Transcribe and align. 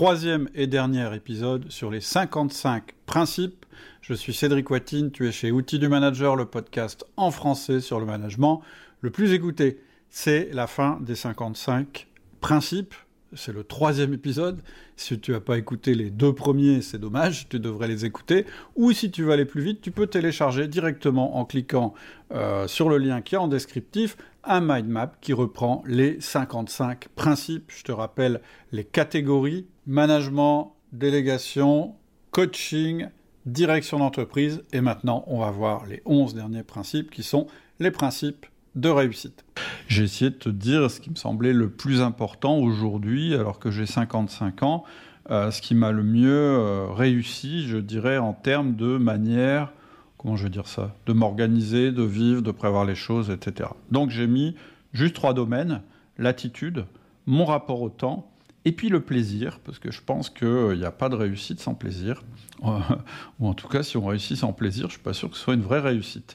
troisième 0.00 0.48
et 0.54 0.68
dernier 0.68 1.12
épisode 1.12 1.72
sur 1.72 1.90
les 1.90 2.00
55 2.00 2.92
principes. 3.04 3.66
Je 4.00 4.14
suis 4.14 4.32
Cédric 4.32 4.70
Watine, 4.70 5.10
tu 5.10 5.26
es 5.26 5.32
chez 5.32 5.50
Outils 5.50 5.80
du 5.80 5.88
Manager, 5.88 6.36
le 6.36 6.44
podcast 6.44 7.04
en 7.16 7.32
français 7.32 7.80
sur 7.80 7.98
le 7.98 8.06
management 8.06 8.62
le 9.00 9.10
plus 9.10 9.32
écouté. 9.32 9.80
C'est 10.08 10.50
la 10.52 10.68
fin 10.68 11.00
des 11.00 11.16
55 11.16 12.06
principes. 12.40 12.94
C'est 13.34 13.52
le 13.52 13.62
troisième 13.62 14.14
épisode. 14.14 14.62
Si 14.96 15.18
tu 15.20 15.32
n'as 15.32 15.40
pas 15.40 15.58
écouté 15.58 15.94
les 15.94 16.10
deux 16.10 16.34
premiers, 16.34 16.80
c'est 16.80 16.98
dommage, 16.98 17.48
tu 17.48 17.60
devrais 17.60 17.86
les 17.86 18.06
écouter. 18.06 18.46
Ou 18.74 18.92
si 18.92 19.10
tu 19.10 19.22
veux 19.22 19.32
aller 19.32 19.44
plus 19.44 19.62
vite, 19.62 19.82
tu 19.82 19.90
peux 19.90 20.06
télécharger 20.06 20.66
directement 20.66 21.36
en 21.36 21.44
cliquant 21.44 21.92
euh, 22.32 22.66
sur 22.66 22.88
le 22.88 22.96
lien 22.96 23.20
qui 23.20 23.34
est 23.34 23.38
en 23.38 23.48
descriptif 23.48 24.16
un 24.44 24.60
mind 24.60 24.88
map 24.88 25.12
qui 25.20 25.34
reprend 25.34 25.82
les 25.86 26.18
55 26.20 27.08
principes. 27.08 27.70
Je 27.76 27.84
te 27.84 27.92
rappelle 27.92 28.40
les 28.72 28.84
catégories 28.84 29.66
management, 29.86 30.74
délégation, 30.92 31.96
coaching, 32.30 33.08
direction 33.44 33.98
d'entreprise. 33.98 34.62
Et 34.72 34.80
maintenant, 34.80 35.24
on 35.26 35.40
va 35.40 35.50
voir 35.50 35.84
les 35.86 36.00
11 36.06 36.34
derniers 36.34 36.62
principes 36.62 37.10
qui 37.10 37.22
sont 37.22 37.46
les 37.78 37.90
principes 37.90 38.46
de 38.80 38.88
réussite. 38.88 39.44
J'ai 39.88 40.04
essayé 40.04 40.30
de 40.30 40.36
te 40.36 40.48
dire 40.48 40.90
ce 40.90 41.00
qui 41.00 41.10
me 41.10 41.16
semblait 41.16 41.52
le 41.52 41.70
plus 41.70 42.00
important 42.00 42.58
aujourd'hui, 42.58 43.34
alors 43.34 43.58
que 43.58 43.70
j'ai 43.70 43.86
55 43.86 44.62
ans, 44.62 44.84
euh, 45.30 45.50
ce 45.50 45.60
qui 45.60 45.74
m'a 45.74 45.92
le 45.92 46.02
mieux 46.02 46.30
euh, 46.30 46.86
réussi, 46.90 47.66
je 47.66 47.76
dirais, 47.78 48.18
en 48.18 48.32
termes 48.32 48.76
de 48.76 48.96
manière, 48.96 49.72
comment 50.16 50.36
je 50.36 50.44
veux 50.44 50.50
dire 50.50 50.68
ça, 50.68 50.94
de 51.06 51.12
m'organiser, 51.12 51.92
de 51.92 52.02
vivre, 52.02 52.42
de 52.42 52.50
prévoir 52.50 52.84
les 52.84 52.94
choses, 52.94 53.30
etc. 53.30 53.70
Donc 53.90 54.10
j'ai 54.10 54.26
mis 54.26 54.54
juste 54.92 55.14
trois 55.14 55.34
domaines, 55.34 55.82
l'attitude, 56.16 56.86
mon 57.26 57.44
rapport 57.44 57.82
au 57.82 57.90
temps, 57.90 58.30
et 58.64 58.72
puis 58.72 58.88
le 58.88 59.00
plaisir, 59.00 59.60
parce 59.64 59.78
que 59.78 59.90
je 59.90 60.00
pense 60.02 60.30
qu'il 60.30 60.76
n'y 60.76 60.84
a 60.84 60.90
pas 60.90 61.08
de 61.08 61.14
réussite 61.14 61.60
sans 61.60 61.74
plaisir. 61.74 62.22
Ou 62.62 63.46
en 63.46 63.54
tout 63.54 63.68
cas, 63.68 63.82
si 63.82 63.96
on 63.96 64.04
réussit 64.04 64.36
sans 64.36 64.52
plaisir, 64.52 64.82
je 64.82 64.86
ne 64.86 64.92
suis 64.92 65.02
pas 65.02 65.12
sûr 65.12 65.30
que 65.30 65.36
ce 65.36 65.42
soit 65.42 65.54
une 65.54 65.62
vraie 65.62 65.80
réussite. 65.80 66.34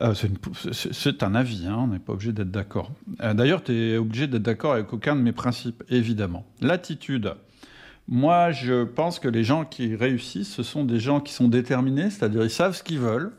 Euh, 0.00 0.14
c'est 0.72 1.22
un 1.22 1.34
avis, 1.34 1.66
hein, 1.66 1.76
on 1.78 1.88
n'est 1.88 1.98
pas 1.98 2.14
obligé 2.14 2.32
d'être 2.32 2.50
d'accord. 2.50 2.90
Euh, 3.20 3.34
d'ailleurs, 3.34 3.62
tu 3.62 3.72
es 3.72 3.96
obligé 3.98 4.26
d'être 4.26 4.42
d'accord 4.42 4.72
avec 4.72 4.92
aucun 4.92 5.14
de 5.14 5.20
mes 5.20 5.32
principes, 5.32 5.84
évidemment. 5.90 6.46
L'attitude. 6.60 7.34
Moi, 8.08 8.52
je 8.52 8.84
pense 8.84 9.18
que 9.18 9.28
les 9.28 9.44
gens 9.44 9.64
qui 9.64 9.94
réussissent, 9.94 10.52
ce 10.52 10.62
sont 10.62 10.84
des 10.84 10.98
gens 10.98 11.20
qui 11.20 11.32
sont 11.32 11.48
déterminés, 11.48 12.10
c'est-à-dire 12.10 12.42
ils 12.42 12.50
savent 12.50 12.74
ce 12.74 12.82
qu'ils 12.82 12.98
veulent, 12.98 13.32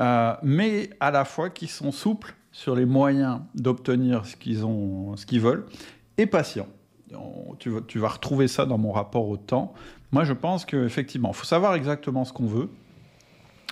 euh, 0.00 0.34
mais 0.42 0.90
à 0.98 1.10
la 1.10 1.24
fois 1.24 1.50
qui 1.50 1.66
sont 1.66 1.92
souples 1.92 2.34
sur 2.52 2.74
les 2.74 2.86
moyens 2.86 3.40
d'obtenir 3.54 4.26
ce 4.26 4.36
qu'ils 4.36 4.60
ce 4.60 5.26
qu'ils 5.26 5.40
veulent, 5.40 5.66
et 6.18 6.26
patients 6.26 6.68
tu, 7.58 7.70
tu, 7.86 7.98
vas 7.98 8.08
retrouver 8.08 8.48
ça 8.48 8.66
dans 8.66 8.78
mon 8.78 8.92
rapport 8.92 9.28
au 9.28 9.36
temps. 9.36 9.74
Moi, 10.12 10.24
je 10.24 10.32
pense 10.32 10.64
qu'effectivement, 10.64 11.30
il 11.30 11.36
faut 11.36 11.44
savoir 11.44 11.74
exactement 11.74 12.24
ce 12.24 12.32
qu'on 12.32 12.46
veut 12.46 12.68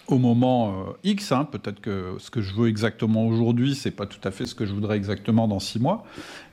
au 0.09 0.19
moment 0.19 0.71
euh, 0.71 0.93
X. 1.05 1.33
Hein. 1.33 1.45
Peut-être 1.45 1.81
que 1.81 2.17
ce 2.19 2.31
que 2.31 2.41
je 2.41 2.55
veux 2.55 2.69
exactement 2.69 3.27
aujourd'hui, 3.27 3.75
c'est 3.75 3.91
pas 3.91 4.07
tout 4.07 4.21
à 4.25 4.31
fait 4.31 4.47
ce 4.47 4.55
que 4.55 4.67
je 4.67 4.73
voudrais 4.73 4.97
exactement 4.97 5.47
dans 5.47 5.61
six 5.61 5.79
mois, 5.79 6.05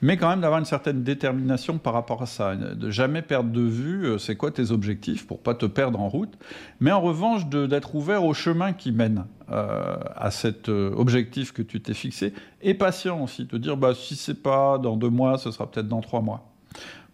mais 0.01 0.17
quand 0.17 0.29
même 0.29 0.41
d'avoir 0.41 0.59
une 0.59 0.65
certaine 0.65 1.03
détermination 1.03 1.77
par 1.77 1.93
rapport 1.93 2.21
à 2.21 2.25
ça, 2.25 2.55
de 2.55 2.89
jamais 2.89 3.21
perdre 3.21 3.51
de 3.51 3.61
vue 3.61 4.05
euh, 4.05 4.17
c'est 4.17 4.35
quoi 4.35 4.51
tes 4.51 4.71
objectifs 4.71 5.25
pour 5.25 5.39
pas 5.39 5.55
te 5.55 5.65
perdre 5.65 5.99
en 5.99 6.09
route, 6.09 6.33
mais 6.79 6.91
en 6.91 7.01
revanche 7.01 7.47
d'être 7.47 7.95
ouvert 7.95 8.23
au 8.25 8.33
chemin 8.33 8.73
qui 8.73 8.91
mène 8.91 9.25
euh, 9.49 9.95
à 10.15 10.31
cet 10.31 10.69
objectif 10.69 11.53
que 11.53 11.61
tu 11.61 11.81
t'es 11.81 11.93
fixé, 11.93 12.33
et 12.61 12.73
patient 12.73 13.23
aussi, 13.23 13.47
te 13.47 13.55
dire 13.55 13.77
bah 13.77 13.93
si 13.95 14.15
c'est 14.15 14.41
pas 14.41 14.77
dans 14.77 14.97
deux 14.97 15.09
mois, 15.09 15.37
ce 15.37 15.51
sera 15.51 15.69
peut-être 15.69 15.87
dans 15.87 16.01
trois 16.01 16.21
mois. 16.21 16.51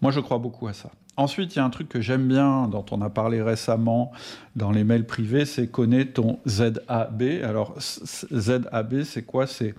Moi, 0.01 0.11
je 0.11 0.19
crois 0.19 0.39
beaucoup 0.39 0.67
à 0.67 0.73
ça. 0.73 0.89
Ensuite, 1.17 1.55
il 1.55 1.59
y 1.59 1.61
a 1.61 1.65
un 1.65 1.69
truc 1.69 1.89
que 1.89 2.01
j'aime 2.01 2.27
bien, 2.27 2.67
dont 2.67 2.85
on 2.91 3.01
a 3.01 3.09
parlé 3.09 3.41
récemment 3.41 4.11
dans 4.55 4.71
les 4.71 4.83
mails 4.83 5.05
privés, 5.05 5.45
c'est 5.45 5.67
connaître 5.67 6.13
ton 6.13 6.39
ZAB. 6.47 7.21
Alors, 7.43 7.75
ZAB, 7.79 9.03
c'est 9.03 9.23
quoi? 9.23 9.45
C'est 9.45 9.75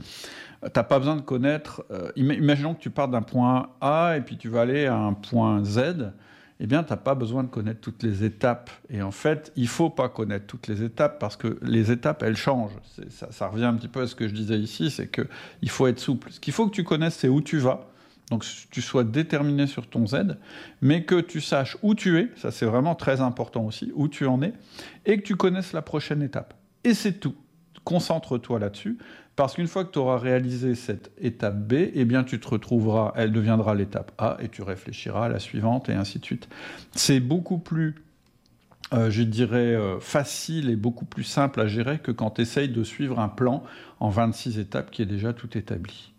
T'as 0.73 0.85
pas 0.85 0.99
besoin 0.99 1.17
de 1.17 1.23
connaître. 1.23 1.85
Euh, 1.91 2.13
imaginons 2.15 2.75
que 2.75 2.81
tu 2.81 2.91
pars 2.91 3.09
d'un 3.09 3.23
point 3.23 3.71
A 3.81 4.15
et 4.17 4.21
puis 4.21 4.37
tu 4.37 4.49
vas 4.49 4.61
aller 4.61 4.87
à 4.87 4.97
un 4.97 5.13
point 5.13 5.65
Z. 5.65 6.13
Eh 6.61 6.67
bien, 6.69 6.85
tu 6.85 6.91
n'as 6.91 6.97
pas 6.97 7.17
besoin 7.17 7.43
de 7.43 7.49
connaître 7.49 7.81
toutes 7.81 8.05
les 8.05 8.23
étapes. 8.23 8.71
Et 8.89 9.03
en 9.03 9.11
fait, 9.11 9.53
il 9.57 9.67
faut 9.67 9.91
pas 9.91 10.09
connaître 10.09 10.47
toutes 10.47 10.69
les 10.69 10.85
étapes 10.85 11.19
parce 11.19 11.35
que 11.35 11.59
les 11.63 11.91
étapes, 11.91 12.23
elles 12.23 12.37
changent. 12.37 12.77
Ça, 13.09 13.33
ça, 13.33 13.49
revient 13.49 13.65
un 13.65 13.75
petit 13.75 13.89
peu 13.89 14.03
à 14.03 14.07
ce 14.07 14.15
que 14.15 14.29
je 14.29 14.35
disais 14.35 14.57
ici, 14.57 14.93
c'est 14.93 15.11
qu'il 15.11 15.71
faut 15.71 15.89
être 15.89 15.99
souple. 15.99 16.31
Ce 16.31 16.39
qu'il 16.39 16.53
faut 16.53 16.69
que 16.69 16.75
tu 16.75 16.85
connaisses, 16.85 17.17
c'est 17.17 17.29
où 17.29 17.41
tu 17.41 17.59
vas 17.59 17.89
donc 18.33 18.47
tu 18.71 18.81
sois 18.81 19.05
déterminé 19.05 19.67
sur 19.67 19.87
ton 19.87 20.07
Z, 20.07 20.39
mais 20.81 21.05
que 21.05 21.21
tu 21.21 21.43
saches 21.43 21.77
où 21.83 21.95
tu 21.95 22.19
es, 22.19 22.31
ça 22.35 22.51
c'est 22.51 22.65
vraiment 22.65 22.95
très 22.95 23.21
important 23.21 23.67
aussi, 23.67 23.93
où 23.95 24.09
tu 24.09 24.25
en 24.25 24.41
es, 24.41 24.55
et 25.05 25.19
que 25.19 25.23
tu 25.23 25.37
connaisses 25.37 25.75
la 25.75 25.83
prochaine 25.83 26.23
étape. 26.23 26.55
Et 26.83 26.95
c'est 26.95 27.21
tout. 27.21 27.35
Concentre-toi 27.85 28.59
là-dessus, 28.59 28.97
parce 29.37 29.57
qu'une 29.57 29.67
fois 29.67 29.85
que 29.85 29.93
tu 29.93 29.99
auras 29.99 30.17
réalisé 30.17 30.75
cette 30.75 31.11
étape 31.19 31.59
B, 31.59 31.91
eh 31.93 32.07
bien 32.07 32.25
tu 32.25 32.41
te 32.41 32.49
retrouveras, 32.49 33.13
elle 33.17 33.33
deviendra 33.33 33.75
l'étape 33.75 34.13
A, 34.17 34.39
et 34.41 34.49
tu 34.49 34.63
réfléchiras 34.63 35.27
à 35.27 35.29
la 35.29 35.39
suivante, 35.39 35.91
et 35.91 35.93
ainsi 35.93 36.19
de 36.19 36.25
suite. 36.25 36.49
C'est 36.95 37.21
beaucoup 37.21 37.59
plus 37.59 37.97
euh, 38.95 39.11
je 39.11 39.23
dirais, 39.23 39.75
euh, 39.75 40.01
facile 40.01 40.71
et 40.71 40.77
beaucoup 40.77 41.05
plus 41.05 41.25
simple 41.25 41.61
à 41.61 41.67
gérer 41.67 41.99
que 41.99 42.13
quand 42.13 42.31
tu 42.31 42.43
essayes 42.43 42.69
de 42.69 42.83
suivre 42.83 43.21
un 43.21 43.29
plan 43.29 43.63
en 44.01 44.09
26 44.09 44.59
étapes 44.59 44.91
qui 44.91 45.03
est 45.03 45.07
déjà 45.07 45.35
tout 45.35 45.57
établi. 45.57 46.13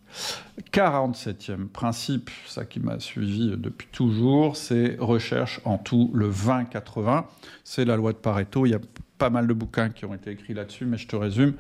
47e 0.72 1.68
principe, 1.68 2.30
ça 2.48 2.66
qui 2.66 2.80
m'a 2.80 3.00
suivi 3.00 3.56
depuis 3.58 3.88
toujours, 3.92 4.56
c'est 4.56 4.98
recherche 5.00 5.62
en 5.66 5.78
tout 5.78 6.12
le 6.14 6.30
20-80. 6.30 7.26
C'est 7.64 7.86
la 7.86 7.96
loi 7.96 8.14
de 8.14 8.18
Pareto. 8.18 8.66
Il 8.66 8.70
y 8.70 8.76
a 8.76 8.80
pas 9.18 9.30
mal 9.30 9.48
de 9.48 9.54
bouquins 9.54 9.90
qui 9.90 10.06
ont 10.06 10.14
été 10.14 10.32
écrits 10.32 10.54
là-dessus, 10.54 10.86
mais 10.86 10.98
je 10.98 11.08
te 11.08 11.16
résume. 11.16 11.54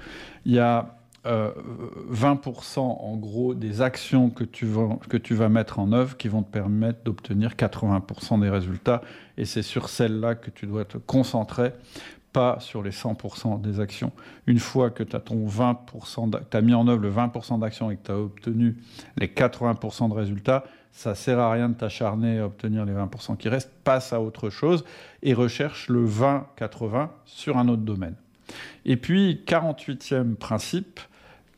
Il 0.46 0.54
y 0.54 0.60
a 0.60 0.98
20% 1.26 2.80
euh, 2.80 2.82
en 2.82 3.16
gros 3.16 3.54
des 3.54 3.82
actions 3.82 4.30
que 4.30 4.44
tu, 4.44 4.66
vas, 4.66 4.98
que 5.08 5.18
tu 5.18 5.36
vas 5.36 5.48
mettre 5.48 5.80
en 5.80 5.94
œuvre 5.94 6.18
qui 6.18 6.28
vont 6.28 6.44
te 6.44 6.52
permettre 6.52 7.04
d'obtenir 7.04 7.52
80% 7.52 8.42
des 8.42 8.50
résultats. 8.50 9.02
Et 9.38 9.46
c'est 9.46 9.62
sur 9.62 9.90
celles-là 9.90 10.36
que 10.36 10.50
tu 10.50 10.68
dois 10.68 10.86
te 10.86 10.98
concentrer 10.98 11.72
pas 12.34 12.58
sur 12.60 12.84
les 12.84 12.92
100% 12.92 13.62
des 13.62 13.80
actions. 13.80 14.12
Une 14.48 14.60
fois 14.60 14.90
que 14.90 15.04
tu 15.04 15.16
as 15.16 15.20
ton 15.20 15.48
20%, 15.48 16.40
as 16.52 16.62
mis 16.62 16.74
en 16.74 16.88
œuvre 16.88 17.02
le 17.02 17.12
20% 17.12 17.60
d'actions 17.60 17.92
et 17.92 17.98
que 17.98 18.06
tu 18.06 18.12
as 18.12 18.18
obtenu 18.18 18.76
les 19.18 19.28
80% 19.28 20.10
de 20.10 20.14
résultats, 20.14 20.66
ça 20.92 21.16
sert 21.16 21.40
à 21.40 21.52
rien 21.52 21.70
de 21.70 21.76
t'acharner 21.76 22.40
à 22.40 22.46
obtenir 22.46 22.86
les 22.86 22.94
20% 22.94 23.38
qui 23.38 23.50
restent, 23.50 23.72
passe 23.84 24.14
à 24.14 24.22
autre 24.22 24.50
chose 24.50 24.84
et 25.22 25.34
recherche 25.34 25.90
le 25.90 26.06
20-80 26.06 27.10
sur 27.26 27.58
un 27.58 27.68
autre 27.68 27.82
domaine. 27.82 28.16
Et 28.86 28.98
puis, 28.98 29.42
48e 29.48 30.36
principe, 30.36 31.00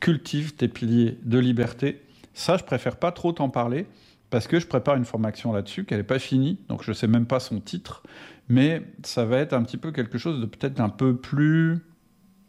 cultive 0.00 0.54
tes 0.54 0.68
piliers 0.68 1.18
de 1.24 1.38
liberté. 1.38 2.02
Ça, 2.34 2.56
je 2.56 2.64
préfère 2.64 2.96
pas 2.96 3.12
trop 3.12 3.32
t'en 3.32 3.48
parler 3.48 3.86
parce 4.30 4.46
que 4.46 4.58
je 4.58 4.66
prépare 4.66 4.96
une 4.96 5.04
formation 5.04 5.52
là-dessus, 5.52 5.84
qu'elle 5.84 5.98
n'est 5.98 6.04
pas 6.04 6.18
finie, 6.18 6.58
donc 6.68 6.82
je 6.82 6.90
ne 6.90 6.94
sais 6.94 7.06
même 7.06 7.26
pas 7.26 7.40
son 7.40 7.60
titre, 7.60 8.02
mais 8.48 8.82
ça 9.02 9.24
va 9.24 9.38
être 9.38 9.52
un 9.52 9.62
petit 9.62 9.76
peu 9.76 9.92
quelque 9.92 10.18
chose 10.18 10.40
de 10.40 10.46
peut-être 10.46 10.80
un 10.80 10.88
peu 10.88 11.16
plus 11.16 11.78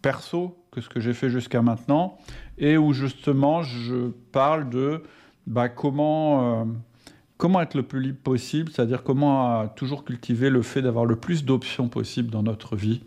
perso 0.01 0.63
que 0.71 0.81
ce 0.81 0.89
que 0.89 0.99
j'ai 0.99 1.13
fait 1.13 1.29
jusqu'à 1.29 1.61
maintenant, 1.61 2.17
et 2.57 2.77
où 2.77 2.93
justement 2.93 3.61
je 3.63 4.09
parle 4.31 4.69
de 4.69 5.03
bah, 5.45 5.69
comment, 5.69 6.61
euh, 6.61 6.65
comment 7.37 7.61
être 7.61 7.75
le 7.75 7.83
plus 7.83 8.01
libre 8.01 8.19
possible, 8.19 8.71
c'est-à-dire 8.71 9.03
comment 9.03 9.67
toujours 9.69 10.03
cultiver 10.03 10.49
le 10.49 10.61
fait 10.61 10.81
d'avoir 10.81 11.05
le 11.05 11.15
plus 11.15 11.45
d'options 11.45 11.89
possibles 11.89 12.29
dans 12.29 12.43
notre 12.43 12.75
vie. 12.75 13.01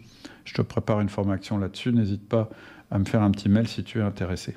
Je 0.45 0.55
te 0.55 0.63
prépare 0.63 1.01
une 1.01 1.09
formation 1.09 1.59
là-dessus, 1.59 1.93
n'hésite 1.93 2.29
pas 2.29 2.49
à 2.91 2.99
me 2.99 3.05
faire 3.05 3.23
un 3.23 3.31
petit 3.31 3.49
mail 3.49 3.69
si 3.69 3.85
tu 3.85 3.99
es 3.99 4.03
intéressé. 4.03 4.57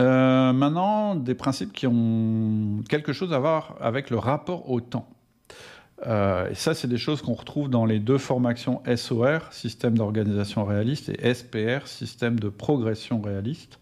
Euh, 0.00 0.52
maintenant, 0.52 1.14
des 1.14 1.34
principes 1.34 1.72
qui 1.72 1.86
ont 1.86 2.82
quelque 2.88 3.12
chose 3.12 3.32
à 3.32 3.38
voir 3.38 3.76
avec 3.80 4.10
le 4.10 4.18
rapport 4.18 4.70
au 4.70 4.80
temps. 4.80 5.08
Euh, 6.06 6.50
et 6.50 6.54
ça, 6.54 6.74
c'est 6.74 6.88
des 6.88 6.98
choses 6.98 7.22
qu'on 7.22 7.34
retrouve 7.34 7.70
dans 7.70 7.84
les 7.84 8.00
deux 8.00 8.18
formations 8.18 8.82
SOR, 8.96 9.52
système 9.52 9.96
d'organisation 9.96 10.64
réaliste, 10.64 11.08
et 11.08 11.34
SPR, 11.34 11.86
système 11.86 12.38
de 12.38 12.48
progression 12.48 13.20
réaliste. 13.20 13.78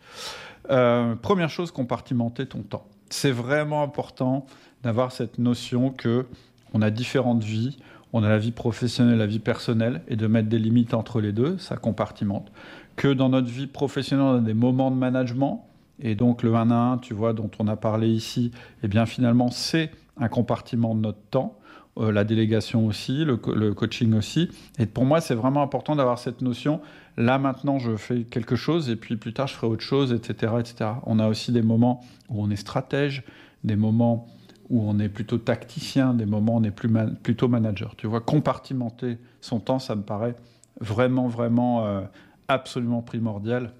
Euh, 0.70 1.16
première 1.16 1.50
chose, 1.50 1.70
compartimenter 1.70 2.46
ton 2.46 2.62
temps. 2.62 2.86
C'est 3.08 3.32
vraiment 3.32 3.82
important 3.82 4.46
d'avoir 4.82 5.12
cette 5.12 5.38
notion 5.38 5.90
que 5.90 6.26
on 6.74 6.82
a 6.82 6.90
différentes 6.90 7.42
vies, 7.42 7.78
on 8.12 8.22
a 8.22 8.28
la 8.28 8.38
vie 8.38 8.52
professionnelle, 8.52 9.18
la 9.18 9.26
vie 9.26 9.38
personnelle, 9.38 10.02
et 10.08 10.16
de 10.16 10.26
mettre 10.26 10.48
des 10.48 10.58
limites 10.58 10.94
entre 10.94 11.20
les 11.20 11.32
deux, 11.32 11.58
ça 11.58 11.76
compartimente. 11.76 12.52
Que 12.96 13.08
dans 13.08 13.30
notre 13.30 13.48
vie 13.48 13.66
professionnelle, 13.66 14.26
on 14.26 14.36
a 14.36 14.40
des 14.40 14.54
moments 14.54 14.90
de 14.90 14.96
management, 14.96 15.64
et 16.02 16.14
donc 16.14 16.42
le 16.42 16.54
1 16.54 16.70
à 16.70 16.74
1, 16.74 16.98
tu 16.98 17.14
vois, 17.14 17.32
dont 17.32 17.50
on 17.58 17.68
a 17.68 17.76
parlé 17.76 18.08
ici, 18.08 18.50
eh 18.82 18.88
bien 18.88 19.06
finalement, 19.06 19.50
c'est 19.50 19.92
un 20.18 20.28
compartiment 20.28 20.94
de 20.94 21.00
notre 21.00 21.22
temps. 21.30 21.58
Euh, 21.98 22.10
la 22.10 22.24
délégation 22.24 22.86
aussi, 22.86 23.24
le, 23.24 23.36
coaching 23.36 24.14
aussi. 24.14 24.48
Et 24.78 24.86
pour 24.86 25.04
moi, 25.04 25.20
c'est 25.20 25.34
vraiment 25.34 25.62
important 25.62 25.94
d'avoir 25.94 26.18
cette 26.18 26.40
notion. 26.40 26.80
Là, 27.16 27.38
maintenant, 27.38 27.78
je 27.78 27.96
fais 27.96 28.24
quelque 28.24 28.56
chose 28.56 28.88
et 28.88 28.96
puis 28.96 29.16
plus 29.16 29.32
tard, 29.32 29.46
je 29.46 29.54
ferai 29.54 29.66
autre 29.66 29.82
chose, 29.82 30.12
etc., 30.12 30.54
etc. 30.58 30.90
On 31.04 31.18
a 31.18 31.28
aussi 31.28 31.52
des 31.52 31.62
moments 31.62 32.00
où 32.30 32.42
on 32.42 32.50
est 32.50 32.56
stratège, 32.56 33.24
des 33.62 33.76
moments 33.76 34.26
où 34.70 34.82
on 34.88 34.98
est 34.98 35.10
plutôt 35.10 35.36
tacticien, 35.36 36.14
des 36.14 36.24
moments 36.24 36.54
où 36.54 36.60
on 36.60 36.64
est 36.64 36.70
plutôt 36.70 37.48
manager. 37.48 37.94
Tu 37.96 38.06
vois, 38.06 38.20
compartimenter 38.20 39.18
son 39.42 39.60
temps, 39.60 39.78
ça 39.78 39.94
me 39.94 40.02
paraît 40.02 40.34
vraiment, 40.80 41.28
vraiment 41.28 41.84
euh, 41.84 42.00
absolument 42.48 43.02
primordial 43.02 43.74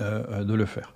euh, 0.00 0.44
de 0.44 0.54
le 0.54 0.66
faire. 0.66 0.94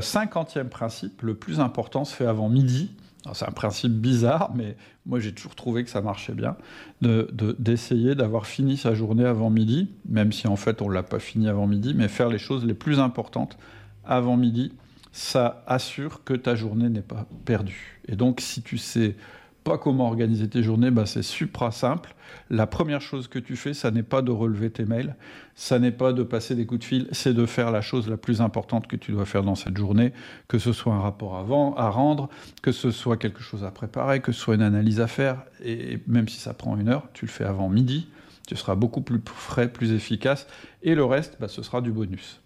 cinquantième 0.00 0.68
principe, 0.68 1.22
le 1.22 1.34
plus 1.34 1.60
important 1.60 2.04
se 2.04 2.14
fait 2.14 2.26
avant 2.26 2.48
midi. 2.48 2.90
C'est 3.34 3.46
un 3.46 3.52
principe 3.52 3.92
bizarre, 3.92 4.50
mais 4.54 4.76
moi 5.04 5.20
j'ai 5.20 5.32
toujours 5.32 5.54
trouvé 5.54 5.84
que 5.84 5.90
ça 5.90 6.00
marchait 6.00 6.32
bien, 6.32 6.56
d'essayer 7.02 8.14
d'avoir 8.14 8.46
fini 8.46 8.78
sa 8.78 8.94
journée 8.94 9.26
avant 9.26 9.50
midi, 9.50 9.90
même 10.08 10.32
si 10.32 10.48
en 10.48 10.56
fait 10.56 10.80
on 10.80 10.88
ne 10.88 10.94
l'a 10.94 11.02
pas 11.02 11.18
fini 11.18 11.48
avant 11.48 11.66
midi, 11.66 11.92
mais 11.94 12.08
faire 12.08 12.30
les 12.30 12.38
choses 12.38 12.64
les 12.64 12.74
plus 12.74 12.98
importantes 12.98 13.58
avant 14.04 14.38
midi, 14.38 14.72
ça 15.12 15.62
assure 15.66 16.24
que 16.24 16.34
ta 16.34 16.54
journée 16.54 16.88
n'est 16.88 17.02
pas 17.02 17.26
perdue. 17.44 18.00
Et 18.08 18.16
donc 18.16 18.40
si 18.40 18.62
tu 18.62 18.78
sais 18.78 19.16
pas 19.64 19.78
comment 19.78 20.06
organiser 20.06 20.48
tes 20.48 20.62
journées, 20.62 20.90
bah 20.90 21.06
c'est 21.06 21.22
supra 21.22 21.70
simple. 21.70 22.14
La 22.48 22.66
première 22.66 23.00
chose 23.00 23.28
que 23.28 23.38
tu 23.38 23.56
fais, 23.56 23.74
ça 23.74 23.90
n'est 23.90 24.02
pas 24.02 24.22
de 24.22 24.30
relever 24.30 24.70
tes 24.70 24.84
mails, 24.84 25.16
ça 25.54 25.78
n'est 25.78 25.92
pas 25.92 26.12
de 26.12 26.22
passer 26.22 26.54
des 26.54 26.66
coups 26.66 26.80
de 26.80 26.84
fil, 26.84 27.08
c'est 27.12 27.34
de 27.34 27.46
faire 27.46 27.70
la 27.70 27.80
chose 27.80 28.08
la 28.08 28.16
plus 28.16 28.40
importante 28.40 28.86
que 28.86 28.96
tu 28.96 29.12
dois 29.12 29.26
faire 29.26 29.42
dans 29.42 29.54
cette 29.54 29.76
journée, 29.76 30.12
que 30.48 30.58
ce 30.58 30.72
soit 30.72 30.94
un 30.94 31.00
rapport 31.00 31.36
à, 31.36 31.40
à 31.82 31.90
rendre, 31.90 32.28
que 32.62 32.72
ce 32.72 32.90
soit 32.90 33.16
quelque 33.16 33.42
chose 33.42 33.64
à 33.64 33.70
préparer, 33.70 34.20
que 34.20 34.32
ce 34.32 34.40
soit 34.40 34.54
une 34.54 34.62
analyse 34.62 35.00
à 35.00 35.06
faire, 35.06 35.42
et 35.64 36.00
même 36.06 36.28
si 36.28 36.40
ça 36.40 36.54
prend 36.54 36.76
une 36.76 36.88
heure, 36.88 37.08
tu 37.12 37.26
le 37.26 37.30
fais 37.30 37.44
avant 37.44 37.68
midi, 37.68 38.08
tu 38.46 38.56
seras 38.56 38.74
beaucoup 38.74 39.02
plus 39.02 39.20
frais, 39.24 39.70
plus 39.70 39.92
efficace, 39.92 40.46
et 40.82 40.94
le 40.94 41.04
reste, 41.04 41.36
bah, 41.40 41.48
ce 41.48 41.62
sera 41.62 41.80
du 41.80 41.92
bonus. 41.92 42.40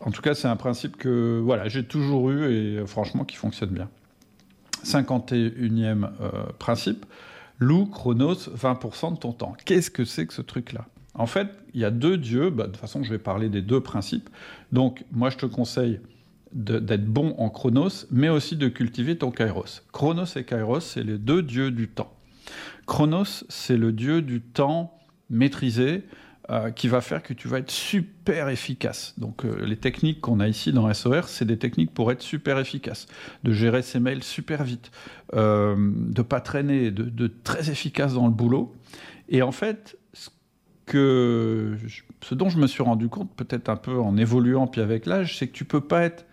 En 0.00 0.10
tout 0.10 0.22
cas, 0.22 0.34
c'est 0.34 0.48
un 0.48 0.56
principe 0.56 0.96
que 0.96 1.40
voilà, 1.44 1.68
j'ai 1.68 1.84
toujours 1.84 2.30
eu 2.30 2.44
et 2.44 2.78
euh, 2.78 2.86
franchement 2.86 3.24
qui 3.24 3.36
fonctionne 3.36 3.70
bien. 3.70 3.90
51e 4.84 6.10
euh, 6.20 6.30
principe, 6.58 7.06
loue 7.58 7.86
chronos 7.86 8.48
20% 8.56 9.14
de 9.14 9.18
ton 9.18 9.32
temps. 9.32 9.54
Qu'est-ce 9.64 9.90
que 9.90 10.04
c'est 10.04 10.26
que 10.26 10.34
ce 10.34 10.42
truc-là? 10.42 10.86
En 11.14 11.26
fait, 11.26 11.48
il 11.74 11.80
y 11.80 11.84
a 11.84 11.90
deux 11.90 12.16
dieux, 12.16 12.50
bah, 12.50 12.66
de 12.66 12.72
toute 12.72 12.80
façon 12.80 13.02
je 13.02 13.10
vais 13.10 13.18
parler 13.18 13.48
des 13.48 13.62
deux 13.62 13.80
principes, 13.80 14.30
donc 14.72 15.04
moi 15.12 15.30
je 15.30 15.36
te 15.36 15.46
conseille 15.46 16.00
d'être 16.52 17.06
bon 17.06 17.34
en 17.38 17.48
chronos, 17.48 18.06
mais 18.10 18.28
aussi 18.28 18.56
de 18.56 18.68
cultiver 18.68 19.16
ton 19.16 19.30
kairos. 19.30 19.82
Chronos 19.92 20.36
et 20.36 20.44
kairos, 20.44 20.80
c'est 20.80 21.04
les 21.04 21.18
deux 21.18 21.42
dieux 21.42 21.70
du 21.70 21.88
temps. 21.88 22.12
Chronos, 22.86 23.44
c'est 23.48 23.76
le 23.76 23.92
dieu 23.92 24.20
du 24.20 24.40
temps 24.40 24.98
maîtrisé, 25.28 26.04
euh, 26.50 26.72
qui 26.72 26.88
va 26.88 27.00
faire 27.00 27.22
que 27.22 27.32
tu 27.32 27.46
vas 27.46 27.58
être 27.58 27.70
super 27.70 28.48
efficace. 28.48 29.14
Donc 29.18 29.44
euh, 29.44 29.64
les 29.64 29.76
techniques 29.76 30.20
qu'on 30.20 30.40
a 30.40 30.48
ici 30.48 30.72
dans 30.72 30.92
SOR, 30.92 31.28
c'est 31.28 31.44
des 31.44 31.58
techniques 31.58 31.94
pour 31.94 32.10
être 32.10 32.22
super 32.22 32.58
efficace, 32.58 33.06
de 33.44 33.52
gérer 33.52 33.82
ses 33.82 34.00
mails 34.00 34.24
super 34.24 34.64
vite, 34.64 34.90
euh, 35.34 35.76
de 35.78 36.22
pas 36.22 36.40
traîner, 36.40 36.90
de, 36.90 37.04
de, 37.04 37.28
très 37.28 37.70
efficace 37.70 38.14
dans 38.14 38.26
le 38.26 38.32
boulot. 38.32 38.74
Et 39.28 39.42
en 39.42 39.52
fait, 39.52 39.96
ce, 40.12 40.30
ce 42.20 42.34
dont 42.34 42.48
je 42.48 42.58
me 42.58 42.66
suis 42.66 42.82
rendu 42.82 43.08
compte, 43.08 43.32
peut-être 43.36 43.68
un 43.68 43.76
peu 43.76 44.00
en 44.00 44.16
évoluant 44.16 44.66
puis 44.66 44.80
avec 44.80 45.06
l'âge, 45.06 45.38
c'est 45.38 45.46
que 45.46 45.52
tu 45.52 45.64
peux 45.64 45.82
pas 45.82 46.02
être 46.02 46.26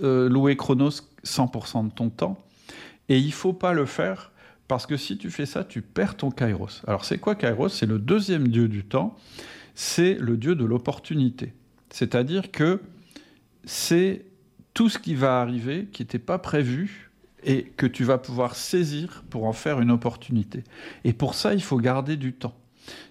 loué 0.00 0.56
chronos 0.56 1.02
100% 1.24 1.86
de 1.86 1.92
ton 1.92 2.10
temps, 2.10 2.36
et 3.08 3.18
il 3.18 3.32
faut 3.32 3.52
pas 3.52 3.74
le 3.74 3.86
faire 3.86 4.29
parce 4.70 4.86
que 4.86 4.96
si 4.96 5.18
tu 5.18 5.30
fais 5.32 5.46
ça, 5.46 5.64
tu 5.64 5.82
perds 5.82 6.16
ton 6.16 6.30
kairos. 6.30 6.84
Alors 6.86 7.04
c'est 7.04 7.18
quoi 7.18 7.34
kairos? 7.34 7.70
C'est 7.70 7.86
le 7.86 7.98
deuxième 7.98 8.46
dieu 8.46 8.68
du 8.68 8.84
temps, 8.84 9.16
c'est 9.74 10.14
le 10.14 10.36
dieu 10.36 10.54
de 10.54 10.64
l'opportunité. 10.64 11.54
C'est-à-dire 11.90 12.52
que 12.52 12.80
c'est 13.64 14.26
tout 14.72 14.88
ce 14.88 15.00
qui 15.00 15.16
va 15.16 15.40
arriver 15.40 15.88
qui 15.90 16.02
n'était 16.02 16.20
pas 16.20 16.38
prévu 16.38 17.10
et 17.42 17.64
que 17.76 17.84
tu 17.84 18.04
vas 18.04 18.16
pouvoir 18.16 18.54
saisir 18.54 19.24
pour 19.28 19.46
en 19.46 19.52
faire 19.52 19.80
une 19.80 19.90
opportunité. 19.90 20.62
Et 21.02 21.14
pour 21.14 21.34
ça, 21.34 21.52
il 21.52 21.62
faut 21.64 21.78
garder 21.78 22.16
du 22.16 22.32
temps. 22.32 22.54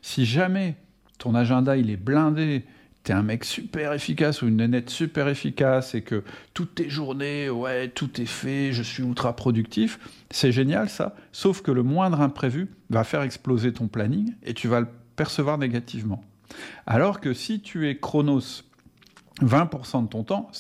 Si 0.02 0.24
jamais 0.26 0.78
ton 1.18 1.36
agenda 1.36 1.76
il 1.76 1.90
est 1.90 1.98
blindé 1.98 2.64
t'es 3.04 3.14
un 3.14 3.24
mec 3.24 3.46
super 3.46 3.94
efficace 3.94 4.42
ou 4.42 4.48
une 4.48 4.58
nénette 4.58 4.90
super 4.90 5.28
efficace 5.28 5.96
et 5.96 6.02
que 6.02 6.24
toutes 6.54 6.76
tes 6.76 6.90
journées, 6.90 7.50
ouais, 7.50 7.90
tout 7.90 8.22
est 8.22 8.26
fait, 8.26 8.72
je 8.74 8.84
suis 8.84 9.04
ultra 9.04 9.36
productif, 9.36 10.00
c'est 10.32 10.52
génial 10.52 10.90
ça, 10.90 11.16
sauf 11.32 11.62
que 11.62 11.72
le 11.72 11.84
moindre 11.84 12.22
imprévu 12.22 12.70
va 12.90 13.04
faire 13.04 13.22
exploser 13.22 13.74
ton 13.74 13.88
planning 13.88 14.34
et 14.44 14.54
tu 14.54 14.68
vas 14.68 14.82
le 14.82 14.88
percevoir 15.16 15.58
négativement. 15.58 16.24
Alors 16.86 17.20
que 17.20 17.34
si 17.34 17.62
tu 17.62 17.88
es 17.88 17.98
chronos 17.98 18.64
20% 19.42 20.04
de 20.04 20.08
ton 20.08 20.24
temps, 20.24 20.52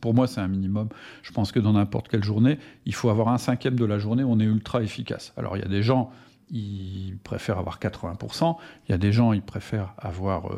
pour 0.00 0.14
moi 0.14 0.26
c'est 0.26 0.40
un 0.40 0.48
minimum. 0.48 0.88
Je 1.22 1.32
pense 1.32 1.52
que 1.52 1.60
dans 1.60 1.74
n'importe 1.74 2.08
quelle 2.08 2.24
journée, 2.24 2.58
il 2.84 2.94
faut 2.94 3.10
avoir 3.10 3.28
un 3.28 3.38
cinquième 3.38 3.76
de 3.76 3.84
la 3.84 3.98
journée 3.98 4.24
on 4.24 4.40
est 4.40 4.44
ultra 4.44 4.82
efficace. 4.82 5.32
Alors 5.36 5.56
il 5.56 5.62
y 5.62 5.66
a 5.66 5.68
des 5.68 5.82
gens, 5.82 6.10
ils 6.50 7.16
préfèrent 7.24 7.58
avoir 7.58 7.78
80%, 7.78 8.56
il 8.86 8.92
y 8.92 8.94
a 8.94 8.98
des 8.98 9.12
gens, 9.12 9.32
ils 9.32 9.42
préfèrent 9.42 9.94
avoir 9.98 10.50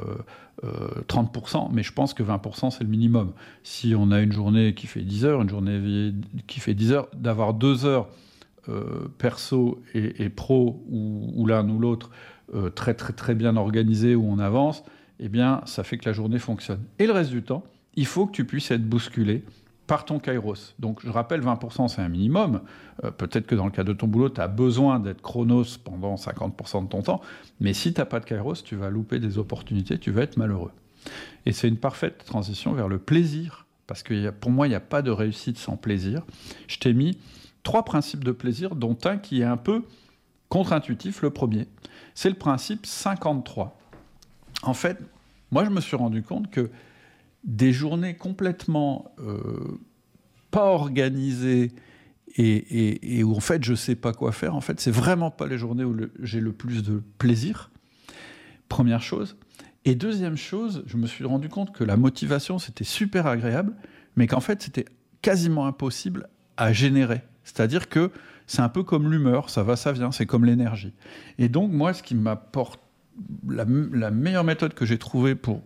30%, 0.63 0.63
euh, 0.63 1.65
euh, 1.65 1.69
mais 1.73 1.83
je 1.83 1.93
pense 1.93 2.15
que 2.15 2.23
20% 2.23 2.71
c'est 2.71 2.85
le 2.85 2.91
minimum. 2.91 3.33
Si 3.63 3.95
on 3.97 4.11
a 4.11 4.21
une 4.21 4.33
journée 4.33 4.75
qui 4.75 4.87
fait 4.87 5.03
10 5.03 5.25
heures, 5.25 5.43
une 5.43 5.49
journée 5.49 6.13
qui 6.47 6.61
fait 6.61 6.75
10 6.75 6.93
heures, 6.93 7.09
d'avoir 7.15 7.55
2 7.55 7.87
heures 7.87 8.09
euh, 8.69 9.09
perso 9.17 9.83
et, 9.95 10.29
pro, 10.29 10.85
ou, 10.91 11.47
l'un 11.47 11.69
ou 11.69 11.79
l'autre, 11.79 12.11
très 12.75 12.95
très 12.95 13.13
très 13.13 13.35
bien 13.35 13.57
organisé, 13.57 14.15
où 14.15 14.25
on 14.27 14.39
avance, 14.39 14.83
eh 15.21 15.29
bien 15.29 15.63
ça 15.65 15.85
fait 15.85 15.97
que 15.99 16.09
la 16.09 16.13
journée 16.13 16.39
fonctionne. 16.39 16.83
Et 16.99 17.07
le 17.07 17.13
reste 17.13 17.31
du 17.31 17.43
temps, 17.43 17.65
il 17.95 18.07
faut 18.07 18.27
que 18.27 18.33
tu 18.33 18.45
puisses 18.45 18.71
être 18.71 18.87
bousculé 18.87 19.43
par 19.89 20.05
ton 20.05 20.21
kairos. 20.21 20.75
Donc 20.79 21.01
je 21.05 21.11
rappelle, 21.11 21.41
20% 21.41 21.89
c'est 21.89 22.03
un 22.03 22.09
minimum. 22.09 22.61
Euh, 23.03 23.11
peut-être 23.11 23.47
que 23.47 23.57
dans 23.57 23.65
le 23.65 23.73
cas 23.73 23.83
de 23.83 23.93
ton 23.93 24.07
boulot, 24.07 24.29
tu 24.29 24.41
as 24.41 24.47
besoin 24.47 25.01
d'être 25.01 25.23
chronos 25.23 25.79
pendant 25.83 26.15
50% 26.15 26.85
de 26.85 26.89
ton 26.89 27.03
temps, 27.03 27.21
mais 27.59 27.73
si 27.73 27.93
tu 27.93 28.01
n'as 28.01 28.05
pas 28.05 28.21
de 28.21 28.27
kairos, 28.27 28.63
tu 28.63 28.77
vas 28.77 28.91
louper 28.91 29.19
des 29.19 29.39
opportunités, 29.39 29.99
tu 29.99 30.13
vas 30.13 30.23
être 30.23 30.37
malheureux. 30.37 30.71
Et 31.47 31.53
c'est 31.53 31.67
une 31.67 31.79
parfaite 31.79 32.25
transition 32.25 32.73
vers 32.75 32.87
le 32.87 32.99
plaisir, 32.99 33.67
parce 33.87 34.03
que 34.03 34.31
pour 34.31 34.51
moi, 34.51 34.67
il 34.67 34.71
n'y 34.71 34.77
a 34.77 34.81
pas 34.81 35.01
de 35.01 35.11
réussite 35.11 35.59
sans 35.59 35.77
plaisir. 35.77 36.23
Je 36.69 36.79
t'ai 36.79 36.93
mis 36.93 37.19
trois 37.63 37.85
principes 37.85 38.23
de 38.23 38.33
plaisir, 38.33 38.77
dont 38.77 38.97
un 39.05 39.17
qui 39.17 39.41
est 39.41 39.45
un 39.45 39.57
peu 39.57 39.83
contre-intuitif, 40.51 41.23
le 41.23 41.31
premier. 41.31 41.67
C'est 42.15 42.29
le 42.29 42.37
principe 42.37 42.85
53. 42.85 43.79
En 44.63 44.75
fait, 44.75 44.99
moi 45.51 45.65
je 45.65 45.71
me 45.71 45.81
suis 45.81 45.97
rendu 45.97 46.23
compte 46.23 46.51
que 46.51 46.71
des 47.45 47.73
journées 47.73 48.17
complètement 48.17 49.15
euh, 49.21 49.79
pas 50.51 50.67
organisées 50.67 51.73
et, 52.37 53.25
où 53.25 53.35
en 53.35 53.41
fait 53.41 53.65
je 53.65 53.75
sais 53.75 53.97
pas 53.97 54.13
quoi 54.13 54.33
faire, 54.33 54.55
en 54.55 54.61
fait 54.61 54.81
c'est 54.81 54.91
vraiment 54.91 55.31
pas 55.31 55.47
les 55.47 55.59
journées 55.59 55.85
où 55.85 55.97
j'ai 56.21 56.41
le 56.41 56.53
plus 56.53 56.83
de 56.83 57.03
plaisir. 57.19 57.71
Première 58.69 59.03
chose. 59.03 59.37
Et 59.85 59.95
deuxième 59.95 60.37
chose, 60.37 60.85
je 60.87 60.97
me 60.99 61.07
suis 61.07 61.25
rendu 61.25 61.49
compte 61.49 61.73
que 61.73 61.85
la 61.85 61.97
motivation 61.97 62.59
c'était 62.59 62.85
super 62.85 63.27
agréable, 63.27 63.75
mais 64.17 64.27
qu'en 64.27 64.41
fait 64.41 64.63
c'était 64.63 64.85
quasiment 65.23 65.67
impossible 65.67 66.29
à 66.57 66.73
générer. 66.73 67.23
C'est-à-dire 67.45 67.89
que 67.89 68.11
c'est 68.47 68.63
un 68.63 68.69
peu 68.69 68.83
comme 68.83 69.11
l'humeur, 69.11 69.51
ça 69.51 69.63
va, 69.63 69.77
ça 69.77 69.93
vient, 69.93 70.13
c'est 70.13 70.27
comme 70.27 70.45
l'énergie. 70.45 70.93
Et 71.39 71.49
donc 71.49 71.73
moi, 71.73 71.93
ce 71.93 72.03
qui 72.03 72.15
m'apporte 72.15 72.81
la, 73.49 73.65
la 73.93 74.11
meilleure 74.11 74.45
méthode 74.45 74.75
que 74.75 74.87
j'ai 74.87 74.99
trouvée 74.99 75.35
pour 75.35 75.63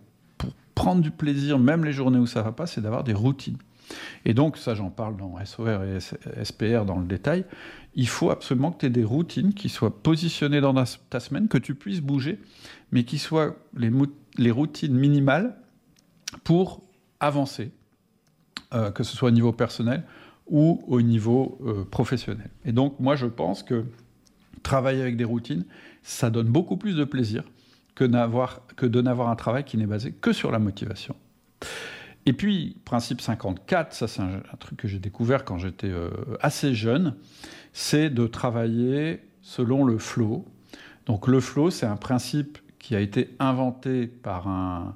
prendre 0.75 1.01
du 1.01 1.11
plaisir, 1.11 1.59
même 1.59 1.85
les 1.85 1.93
journées 1.93 2.19
où 2.19 2.27
ça 2.27 2.41
va 2.41 2.51
pas, 2.51 2.65
c'est 2.65 2.81
d'avoir 2.81 3.03
des 3.03 3.13
routines. 3.13 3.57
Et 4.25 4.33
donc, 4.33 4.57
ça 4.57 4.75
j'en 4.75 4.89
parle 4.89 5.17
dans 5.17 5.33
SOR 5.43 5.83
et 5.83 5.99
SPR 6.43 6.85
dans 6.85 6.97
le 6.97 7.05
détail, 7.05 7.45
il 7.95 8.07
faut 8.07 8.31
absolument 8.31 8.71
que 8.71 8.79
tu 8.79 8.85
aies 8.87 8.89
des 8.89 9.03
routines 9.03 9.53
qui 9.53 9.69
soient 9.69 10.01
positionnées 10.01 10.61
dans 10.61 10.73
ta 11.09 11.19
semaine, 11.19 11.47
que 11.47 11.57
tu 11.57 11.75
puisses 11.75 12.01
bouger, 12.01 12.39
mais 12.91 13.03
qui 13.03 13.19
soient 13.19 13.55
les, 13.75 13.91
les 14.37 14.51
routines 14.51 14.95
minimales 14.95 15.55
pour 16.43 16.81
avancer, 17.19 17.71
euh, 18.73 18.91
que 18.91 19.03
ce 19.03 19.15
soit 19.15 19.29
au 19.29 19.33
niveau 19.33 19.51
personnel 19.51 20.03
ou 20.47 20.83
au 20.87 21.01
niveau 21.01 21.57
euh, 21.65 21.83
professionnel. 21.85 22.49
Et 22.65 22.71
donc, 22.71 22.99
moi 22.99 23.15
je 23.15 23.27
pense 23.27 23.63
que 23.63 23.85
travailler 24.63 25.01
avec 25.01 25.17
des 25.17 25.23
routines, 25.23 25.65
ça 26.01 26.29
donne 26.29 26.47
beaucoup 26.47 26.77
plus 26.77 26.95
de 26.95 27.03
plaisir 27.03 27.43
que, 27.95 28.03
de 28.03 29.01
n'avoir 29.01 29.29
un 29.29 29.35
travail 29.35 29.63
qui 29.63 29.77
n'est 29.77 29.85
basé 29.85 30.11
que 30.11 30.33
sur 30.33 30.51
la 30.51 30.59
motivation. 30.59 31.15
Et 32.25 32.33
puis, 32.33 32.77
principe 32.85 33.21
54, 33.21 33.93
ça 33.93 34.07
c'est 34.07 34.21
un, 34.21 34.41
truc 34.59 34.77
que 34.77 34.87
j'ai 34.87 34.99
découvert 34.99 35.43
quand 35.43 35.57
j'étais 35.57 35.89
euh, 35.89 36.09
assez 36.41 36.73
jeune, 36.73 37.15
c'est 37.73 38.09
de 38.09 38.27
travailler 38.27 39.21
selon 39.41 39.83
le 39.83 39.97
flow. 39.97 40.45
Donc 41.05 41.27
le 41.27 41.39
flow, 41.41 41.69
c'est 41.69 41.85
un 41.85 41.97
principe 41.97 42.59
qui 42.79 42.95
a 42.95 43.01
été 43.01 43.35
inventé 43.39 44.07
par 44.07 44.47
un, 44.47 44.95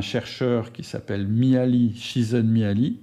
chercheur 0.00 0.70
qui 0.70 0.84
s'appelle 0.84 1.26
Miali, 1.26 1.96
Shizen 1.96 2.48
Miali. 2.48 3.00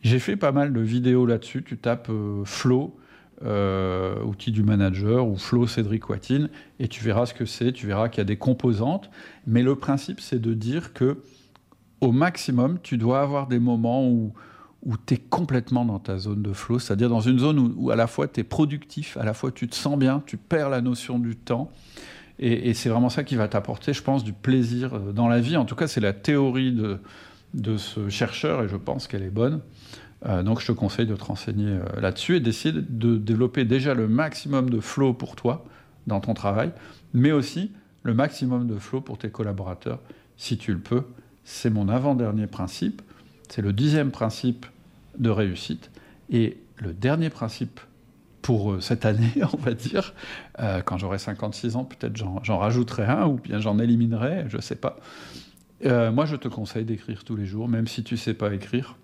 J'ai 0.00 0.18
fait 0.18 0.36
pas 0.36 0.52
mal 0.52 0.72
de 0.72 0.80
vidéos 0.80 1.26
là-dessus, 1.26 1.62
tu 1.62 1.76
tapes 1.76 2.08
euh, 2.08 2.42
flow, 2.46 2.98
euh, 3.44 4.22
outil 4.22 4.52
du 4.52 4.62
manager 4.62 5.26
ou 5.26 5.36
Flow 5.36 5.66
Cédric 5.66 6.08
Watine, 6.08 6.50
et 6.78 6.88
tu 6.88 7.02
verras 7.02 7.26
ce 7.26 7.34
que 7.34 7.44
c'est, 7.44 7.72
tu 7.72 7.86
verras 7.86 8.08
qu'il 8.08 8.18
y 8.18 8.22
a 8.22 8.24
des 8.24 8.36
composantes, 8.36 9.10
mais 9.46 9.62
le 9.62 9.76
principe 9.76 10.20
c'est 10.20 10.40
de 10.40 10.54
dire 10.54 10.92
que 10.92 11.18
au 12.00 12.12
maximum, 12.12 12.78
tu 12.82 12.96
dois 12.96 13.20
avoir 13.20 13.46
des 13.46 13.58
moments 13.58 14.06
où, 14.08 14.32
où 14.84 14.96
tu 14.96 15.14
es 15.14 15.16
complètement 15.18 15.84
dans 15.84 15.98
ta 15.98 16.18
zone 16.18 16.42
de 16.42 16.52
flow, 16.52 16.78
c'est-à-dire 16.78 17.08
dans 17.08 17.20
une 17.20 17.38
zone 17.38 17.74
où, 17.76 17.90
à 17.90 17.96
la 17.96 18.06
fois 18.06 18.28
tu 18.28 18.40
es 18.40 18.44
productif, 18.44 19.16
à 19.16 19.24
la 19.24 19.34
fois 19.34 19.52
tu 19.52 19.68
te 19.68 19.74
sens 19.74 19.98
bien, 19.98 20.22
tu 20.26 20.36
perds 20.36 20.70
la 20.70 20.80
notion 20.80 21.18
du 21.18 21.36
temps. 21.36 21.70
Et, 22.38 22.72
c'est 22.72 22.88
vraiment 22.88 23.10
ça 23.10 23.22
qui 23.22 23.36
va 23.36 23.48
t'apporter, 23.48 23.92
je 23.92 24.02
pense, 24.02 24.24
du 24.24 24.32
plaisir 24.32 24.94
euh, 24.94 25.12
dans 25.12 25.28
la 25.28 25.40
vie. 25.40 25.58
En 25.58 25.66
tout 25.66 25.74
cas, 25.74 25.86
c'est 25.86 26.00
la 26.00 26.14
théorie 26.14 26.72
de, 26.72 26.98
de 27.52 27.76
ce 27.76 28.08
chercheur 28.08 28.62
et 28.62 28.68
je 28.68 28.76
pense 28.76 29.06
qu'elle 29.06 29.22
est 29.22 29.30
bonne. 29.30 29.60
Euh, 30.26 30.42
donc 30.42 30.60
je 30.60 30.66
te 30.66 30.72
conseille 30.72 31.06
de 31.06 31.16
te 31.16 31.24
renseigner 31.24 31.68
euh, 31.68 32.00
là-dessus 32.00 32.36
et 32.36 32.40
d'essayer 32.40 32.74
de 32.74 33.16
développer 33.16 33.64
déjà 33.64 33.94
le 33.94 34.06
maximum 34.06 34.68
de 34.68 34.80
flow 34.80 35.14
pour 35.14 35.34
toi 35.34 35.64
dans 36.06 36.20
ton 36.20 36.34
travail, 36.34 36.72
mais 37.14 37.32
aussi 37.32 37.72
le 38.02 38.14
maximum 38.14 38.66
de 38.66 38.78
flow 38.78 39.00
pour 39.00 39.18
tes 39.18 39.30
collaborateurs, 39.30 40.00
si 40.36 40.58
tu 40.58 40.72
le 40.72 40.78
peux. 40.78 41.04
C'est 41.44 41.70
mon 41.70 41.88
avant-dernier 41.88 42.46
principe. 42.46 43.02
C'est 43.48 43.62
le 43.62 43.72
dixième 43.72 44.10
principe 44.10 44.66
de 45.18 45.30
réussite. 45.30 45.90
Et 46.30 46.58
le 46.76 46.92
dernier 46.92 47.30
principe 47.30 47.80
pour 48.42 48.72
euh, 48.72 48.80
cette 48.80 49.04
année, 49.04 49.32
on 49.52 49.56
va 49.56 49.72
dire, 49.72 50.14
quand 50.84 50.98
j'aurai 50.98 51.18
56 51.18 51.76
ans, 51.76 51.84
peut-être 51.84 52.16
j'en 52.16 52.58
rajouterai 52.58 53.04
un, 53.04 53.26
ou 53.26 53.38
bien 53.38 53.58
j'en 53.60 53.78
éliminerai, 53.78 54.44
je 54.48 54.56
ne 54.56 54.62
sais 54.62 54.76
pas. 54.76 54.98
Moi, 55.82 56.26
je 56.26 56.36
te 56.36 56.48
conseille 56.48 56.84
d'écrire 56.84 57.24
tous 57.24 57.36
les 57.36 57.46
jours, 57.46 57.66
même 57.66 57.86
si 57.86 58.04
tu 58.04 58.14
ne 58.14 58.18
sais 58.18 58.34
pas 58.34 58.52
écrire, 58.52 58.96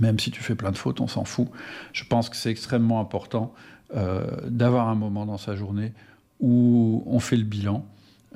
même 0.00 0.18
si 0.18 0.30
tu 0.30 0.42
fais 0.42 0.54
plein 0.54 0.72
de 0.72 0.78
fautes, 0.78 1.00
on 1.00 1.08
s'en 1.08 1.24
fout. 1.24 1.48
Je 1.92 2.04
pense 2.04 2.28
que 2.28 2.36
c'est 2.36 2.50
extrêmement 2.50 3.00
important 3.00 3.54
d'avoir 4.46 4.88
un 4.88 4.94
moment 4.94 5.26
dans 5.26 5.36
sa 5.36 5.56
journée 5.56 5.92
où 6.38 7.02
on 7.06 7.18
fait 7.18 7.36
le 7.36 7.42
bilan, 7.42 7.84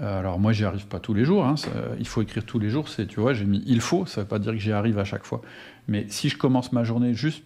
euh, 0.01 0.19
alors 0.19 0.39
moi, 0.39 0.53
j'y 0.53 0.65
arrive 0.65 0.87
pas 0.87 1.01
tous 1.01 1.15
les 1.15 1.25
jours. 1.25 1.45
Hein, 1.45 1.55
il 1.99 2.07
faut 2.07 2.23
écrire 2.23 2.45
tous 2.45 2.59
les 2.59 2.71
jours. 2.71 2.89
C'est, 2.89 3.07
tu 3.07 3.21
vois, 3.21 3.35
j'ai 3.35 3.45
mis 3.45 3.63
il 3.67 3.81
faut. 3.81 4.07
Ça 4.07 4.23
veut 4.23 4.27
pas 4.27 4.39
dire 4.39 4.53
que 4.53 4.59
j'y 4.59 4.73
arrive 4.73 4.99
à 4.99 5.05
chaque 5.05 5.25
fois. 5.25 5.43
Mais 5.89 6.07
si 6.09 6.29
je 6.29 6.37
commence 6.37 6.73
ma 6.73 6.85
journée 6.85 7.15
juste 7.15 7.45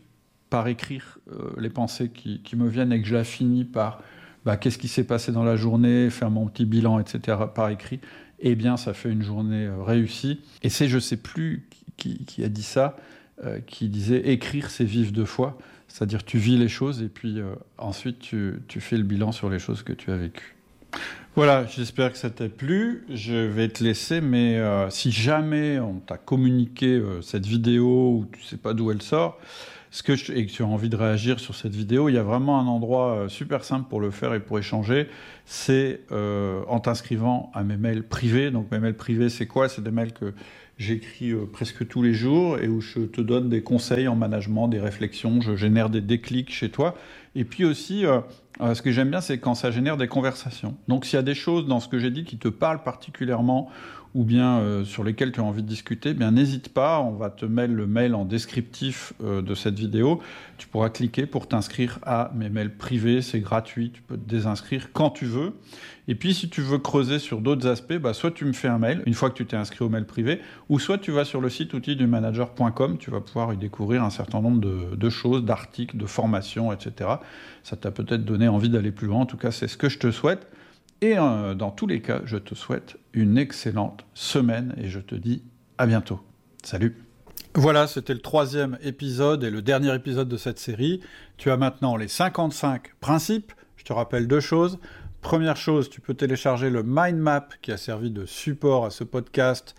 par 0.50 0.66
écrire 0.68 1.18
euh, 1.30 1.50
les 1.58 1.68
pensées 1.68 2.08
qui, 2.10 2.40
me 2.56 2.68
viennent 2.68 2.92
et 2.92 3.02
que 3.02 3.06
je 3.06 3.14
la 3.14 3.25
finis 3.25 3.64
par 3.64 4.00
bah, 4.46 4.56
qu'est-ce 4.56 4.78
qui 4.78 4.88
s'est 4.88 5.04
passé 5.04 5.30
dans 5.30 5.44
la 5.44 5.56
journée, 5.56 6.08
faire 6.08 6.30
mon 6.30 6.46
petit 6.46 6.64
bilan, 6.64 6.98
etc. 6.98 7.37
par 7.54 7.68
écrit, 7.68 8.00
eh 8.38 8.54
bien, 8.54 8.78
ça 8.78 8.94
fait 8.94 9.10
une 9.10 9.22
journée 9.22 9.66
euh, 9.66 9.82
réussie. 9.82 10.40
Et 10.62 10.70
c'est, 10.70 10.88
je 10.88 10.98
sais 10.98 11.18
plus 11.18 11.68
qui, 11.98 12.44
a 12.44 12.48
dit 12.48 12.62
ça, 12.62 12.96
qui 13.66 13.88
disait 13.88 14.28
écrire, 14.30 14.71
c'est 14.71 14.85
vivre 14.85 15.12
deux 15.12 15.25
fois. 15.25 15.59
C'est-à-dire, 15.87 16.25
tu 16.25 16.38
vis 16.38 16.59
les 16.59 16.68
choses 16.68 17.02
et 17.02 17.09
puis 17.09 17.40
ensuite, 17.78 18.18
tu, 18.18 18.54
tu 18.68 18.80
fais 18.80 18.97
le 18.97 19.04
bilan 19.04 19.33
sur 19.33 19.49
les 19.49 19.59
choses 19.59 19.83
que 19.83 19.92
tu 19.92 20.11
as 20.11 20.16
vécues. 20.16 20.57
Voilà, 21.38 21.66
j'espère 21.66 22.11
que 22.11 22.18
ça 22.18 22.30
t'a 22.30 22.49
plu. 22.49 23.04
Je 23.09 23.35
vais 23.35 23.68
te 23.68 23.85
laisser, 23.85 24.21
mais 24.21 24.57
euh, 24.57 24.90
si 24.90 25.12
jamais 25.12 25.78
on 25.78 25.95
t'a 26.00 26.16
communiqué 26.16 26.97
euh, 26.97 27.23
cette 27.23 27.47
vidéo 27.47 27.87
ou 27.87 28.26
tu 28.33 28.42
sais 28.42 28.57
pas 28.57 28.75
d'où 28.75 28.90
elle 28.90 29.02
sort, 29.02 29.38
ce 29.90 30.02
que 30.02 30.12
et 30.33 30.47
que 30.47 30.52
tu 30.52 30.62
as 30.62 30.66
envie 30.66 30.88
de 30.88 30.97
réagir 30.97 31.40
sur 31.40 31.54
cette 31.54 31.75
vidéo, 31.75 32.09
il 32.09 32.14
y 32.14 32.18
a 32.18 32.23
vraiment 32.23 32.61
un 32.61 32.66
endroit 32.66 33.12
euh, 33.12 33.28
super 33.28 33.64
simple 33.64 33.88
pour 33.88 34.00
le 34.00 34.11
faire 34.11 34.35
et 34.35 34.40
pour 34.40 34.59
échanger. 34.59 35.09
C'est 35.45 36.00
en 36.11 36.80
t'inscrivant 36.80 37.50
à 37.54 37.62
mes 37.62 37.76
mails 37.76 38.02
privés. 38.02 38.50
Donc 38.50 38.71
mes 38.71 38.78
mails 38.78 38.97
privés, 38.97 39.30
c'est 39.30 39.47
quoi? 39.47 39.68
C'est 39.68 39.83
des 39.83 39.90
mails 39.90 40.12
que 40.12 40.35
j'écris 40.76 41.33
presque 41.52 41.88
tous 41.88 42.02
les 42.02 42.12
jours 42.12 42.59
et 42.59 42.68
où 42.68 42.80
je 42.80 43.00
te 43.00 43.21
donne 43.21 43.49
des 43.49 43.62
conseils 43.62 44.09
en 44.09 44.14
management, 44.14 44.68
des 44.68 44.78
réflexions, 44.78 45.40
je 45.40 45.57
génère 45.57 45.88
des 45.88 46.02
déclics 46.02 46.52
chez 46.52 46.68
toi. 46.68 46.95
Et 47.35 47.45
puis 47.45 47.64
aussi, 47.64 48.04
euh, 48.04 48.21
ce 48.60 48.82
que 48.82 48.90
j'aime 48.90 49.10
bien, 49.10 49.20
c'est 49.20 49.38
quand 49.38 49.54
ça 49.54 49.70
génère 49.70 49.96
des 49.96 50.08
conversations. 50.08 50.76
Donc 50.88 51.04
s'il 51.04 51.16
y 51.16 51.20
a 51.20 51.22
des 51.22 51.34
choses 51.34 51.66
dans 51.66 51.80
ce 51.80 51.88
que 51.88 51.98
j'ai 51.98 52.10
dit 52.10 52.24
qui 52.24 52.38
te 52.38 52.48
parlent 52.48 52.82
particulièrement 52.82 53.70
ou 54.14 54.24
bien 54.24 54.58
euh, 54.58 54.84
sur 54.84 55.04
lesquelles 55.04 55.32
tu 55.32 55.40
as 55.40 55.44
envie 55.44 55.62
de 55.62 55.68
discuter, 55.68 56.14
n'hésite 56.14 56.70
pas, 56.70 57.00
on 57.00 57.12
va 57.12 57.30
te 57.30 57.44
mettre 57.44 57.74
le 57.74 57.86
mail 57.86 58.14
en 58.14 58.24
descriptif 58.24 59.12
euh, 59.22 59.42
de 59.42 59.54
cette 59.54 59.78
vidéo. 59.78 60.20
Tu 60.56 60.66
pourras 60.66 60.90
cliquer 60.90 61.26
pour 61.26 61.46
t'inscrire 61.46 61.98
à 62.02 62.32
mes 62.34 62.48
mails 62.48 62.74
privés, 62.74 63.22
c'est 63.22 63.40
gratuit, 63.40 63.90
tu 63.92 64.02
peux 64.02 64.16
te 64.16 64.28
désinscrire 64.28 64.92
quand 64.92 65.10
tu 65.10 65.26
veux. 65.26 65.52
Et 66.10 66.14
puis 66.14 66.32
si 66.32 66.48
tu 66.48 66.62
veux 66.62 66.78
creuser 66.78 67.18
sur 67.18 67.42
d'autres 67.42 67.68
aspects, 67.68 67.98
bah, 67.98 68.14
soit 68.14 68.30
tu 68.30 68.46
me 68.46 68.54
fais 68.54 68.68
un 68.68 68.78
mail 68.78 69.02
une 69.04 69.12
fois 69.12 69.28
que 69.28 69.34
tu 69.34 69.44
t'es 69.44 69.56
inscrit 69.56 69.84
au 69.84 69.90
mail 69.90 70.06
privé, 70.06 70.40
ou 70.70 70.78
soit 70.78 70.96
tu 70.96 71.12
vas 71.12 71.26
sur 71.26 71.42
le 71.42 71.50
site 71.50 71.74
outildumanager.com, 71.74 72.96
tu 72.98 73.10
vas 73.10 73.20
pouvoir 73.20 73.52
y 73.52 73.58
découvrir 73.58 74.02
un 74.02 74.10
certain 74.10 74.40
nombre 74.40 74.60
de, 74.60 74.96
de 74.96 75.10
choses, 75.10 75.44
d'articles, 75.44 75.98
de 75.98 76.06
formations, 76.06 76.72
etc. 76.72 77.10
Ça 77.62 77.76
t'a 77.76 77.90
peut-être 77.90 78.24
donné 78.24 78.47
envie 78.48 78.70
d'aller 78.70 78.92
plus 78.92 79.06
loin, 79.06 79.20
en 79.20 79.26
tout 79.26 79.36
cas 79.36 79.50
c'est 79.50 79.68
ce 79.68 79.76
que 79.76 79.88
je 79.88 79.98
te 79.98 80.10
souhaite. 80.10 80.46
Et 81.00 81.16
euh, 81.16 81.54
dans 81.54 81.70
tous 81.70 81.86
les 81.86 82.00
cas, 82.00 82.22
je 82.24 82.36
te 82.36 82.54
souhaite 82.54 82.96
une 83.12 83.38
excellente 83.38 84.04
semaine 84.14 84.74
et 84.78 84.88
je 84.88 84.98
te 84.98 85.14
dis 85.14 85.42
à 85.78 85.86
bientôt. 85.86 86.20
Salut 86.62 86.96
voilà, 87.54 87.88
c'était 87.88 88.14
le 88.14 88.20
troisième 88.20 88.78
épisode 88.82 89.42
et 89.42 89.50
le 89.50 89.62
dernier 89.62 89.92
épisode 89.92 90.28
de 90.28 90.36
cette 90.36 90.60
série. 90.60 91.00
Tu 91.38 91.50
as 91.50 91.56
maintenant 91.56 91.96
les 91.96 92.06
55 92.06 92.94
principes. 93.00 93.52
Je 93.76 93.84
te 93.84 93.92
rappelle 93.92 94.28
deux 94.28 94.38
choses. 94.38 94.78
Première 95.22 95.56
chose, 95.56 95.90
tu 95.90 96.00
peux 96.00 96.14
télécharger 96.14 96.70
le 96.70 96.84
mind 96.84 97.18
map 97.18 97.48
qui 97.60 97.72
a 97.72 97.76
servi 97.76 98.12
de 98.12 98.26
support 98.26 98.86
à 98.86 98.90
ce 98.90 99.02
podcast 99.02 99.74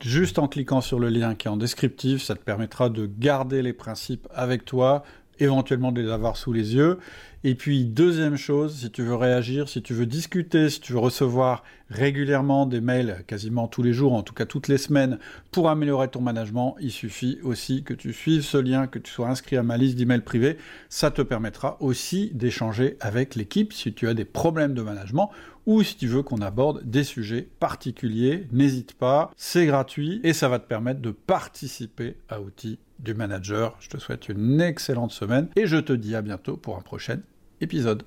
juste 0.00 0.40
en 0.40 0.48
cliquant 0.48 0.80
sur 0.80 0.98
le 0.98 1.08
lien 1.08 1.36
qui 1.36 1.46
est 1.46 1.50
en 1.50 1.56
descriptif. 1.56 2.22
Ça 2.22 2.34
te 2.34 2.42
permettra 2.42 2.88
de 2.88 3.06
garder 3.06 3.62
les 3.62 3.74
principes 3.74 4.26
avec 4.34 4.64
toi, 4.64 5.04
éventuellement 5.38 5.92
de 5.92 6.00
les 6.00 6.10
avoir 6.10 6.36
sous 6.36 6.52
les 6.52 6.74
yeux. 6.74 6.98
Et 7.42 7.54
puis, 7.54 7.86
deuxième 7.86 8.36
chose, 8.36 8.80
si 8.80 8.90
tu 8.90 9.02
veux 9.02 9.14
réagir, 9.14 9.70
si 9.70 9.80
tu 9.80 9.94
veux 9.94 10.04
discuter, 10.04 10.68
si 10.68 10.78
tu 10.78 10.92
veux 10.92 10.98
recevoir 10.98 11.64
régulièrement 11.88 12.66
des 12.66 12.82
mails, 12.82 13.24
quasiment 13.26 13.66
tous 13.66 13.82
les 13.82 13.94
jours, 13.94 14.12
en 14.12 14.22
tout 14.22 14.34
cas 14.34 14.44
toutes 14.44 14.68
les 14.68 14.76
semaines, 14.76 15.18
pour 15.50 15.70
améliorer 15.70 16.08
ton 16.08 16.20
management, 16.20 16.76
il 16.80 16.90
suffit 16.90 17.38
aussi 17.42 17.82
que 17.82 17.94
tu 17.94 18.12
suives 18.12 18.42
ce 18.42 18.58
lien, 18.58 18.86
que 18.86 18.98
tu 18.98 19.10
sois 19.10 19.28
inscrit 19.28 19.56
à 19.56 19.62
ma 19.62 19.78
liste 19.78 19.96
d'emails 19.96 20.20
privés. 20.20 20.58
Ça 20.90 21.10
te 21.10 21.22
permettra 21.22 21.78
aussi 21.80 22.30
d'échanger 22.34 22.98
avec 23.00 23.34
l'équipe 23.36 23.72
si 23.72 23.94
tu 23.94 24.06
as 24.06 24.12
des 24.12 24.26
problèmes 24.26 24.74
de 24.74 24.82
management 24.82 25.30
ou 25.64 25.82
si 25.82 25.96
tu 25.96 26.08
veux 26.08 26.22
qu'on 26.22 26.42
aborde 26.42 26.82
des 26.84 27.04
sujets 27.04 27.48
particuliers. 27.58 28.48
N'hésite 28.52 28.92
pas, 28.92 29.30
c'est 29.38 29.64
gratuit 29.64 30.20
et 30.24 30.34
ça 30.34 30.50
va 30.50 30.58
te 30.58 30.68
permettre 30.68 31.00
de 31.00 31.10
participer 31.10 32.16
à 32.28 32.42
Outils 32.42 32.78
du 32.98 33.14
Manager. 33.14 33.76
Je 33.80 33.88
te 33.88 33.96
souhaite 33.96 34.28
une 34.28 34.60
excellente 34.60 35.12
semaine 35.12 35.48
et 35.56 35.66
je 35.66 35.78
te 35.78 35.92
dis 35.92 36.14
à 36.14 36.22
bientôt 36.22 36.58
pour 36.58 36.76
un 36.76 36.82
prochain 36.82 37.18
épisode. 37.60 38.02